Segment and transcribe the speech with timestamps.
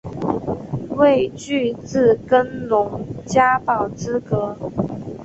[0.97, 4.57] 未具自耕农加保资格